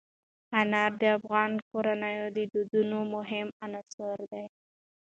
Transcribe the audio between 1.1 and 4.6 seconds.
افغان کورنیو د دودونو مهم عنصر دی.